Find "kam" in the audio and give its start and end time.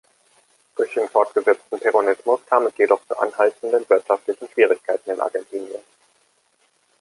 2.47-2.65